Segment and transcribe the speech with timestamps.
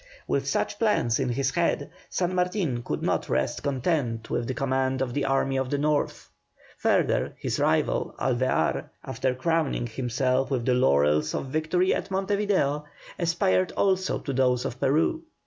[0.27, 4.99] With such plans in his head, San Martin could not rest content with the command
[4.99, 6.27] of the Army of the North.
[6.79, 12.83] Further, his rival, Alvear, after crowning himself with the laurels of victory at Monte Video,
[13.19, 15.21] aspired also to those of Peru.